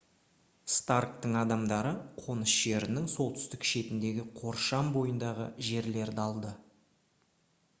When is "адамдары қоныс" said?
1.41-2.55